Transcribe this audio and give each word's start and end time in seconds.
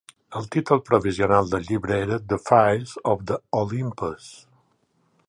El 0.37 0.45
títol 0.53 0.79
provisional 0.87 1.51
del 1.51 1.67
llibre 1.67 1.99
era 2.05 2.19
"The 2.31 2.41
Fires 2.47 2.97
of 3.13 3.23
the 3.33 3.39
Olympus". 3.63 4.29